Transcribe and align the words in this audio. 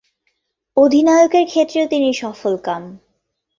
অধিনায়কের 0.77 1.45
ক্ষেত্রেও 1.45 1.85
তিনি 1.87 2.09
সফলকাম। 2.13 2.81